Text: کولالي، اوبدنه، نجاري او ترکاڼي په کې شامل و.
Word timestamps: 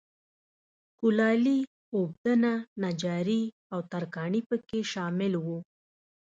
کولالي، 0.99 1.59
اوبدنه، 1.95 2.53
نجاري 2.83 3.43
او 3.73 3.79
ترکاڼي 3.91 4.41
په 4.49 4.55
کې 4.67 4.79
شامل 4.91 5.33
و. 5.39 5.47